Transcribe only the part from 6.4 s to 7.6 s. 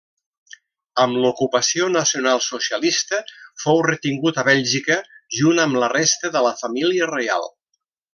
la família reial.